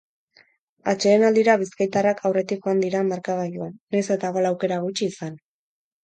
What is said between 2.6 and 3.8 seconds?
joan dira markagailuan,